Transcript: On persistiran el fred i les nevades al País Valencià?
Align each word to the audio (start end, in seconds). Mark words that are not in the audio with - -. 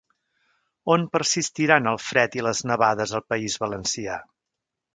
On 0.93 1.03
persistiran 1.15 1.91
el 1.93 2.01
fred 2.05 2.39
i 2.39 2.45
les 2.47 2.63
nevades 2.71 3.15
al 3.19 3.25
País 3.35 3.61
Valencià? 3.67 4.21